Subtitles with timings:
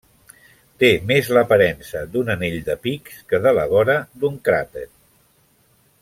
[0.83, 4.87] Té més l'aparença d'un anell de pics que de la vora d'un cràter.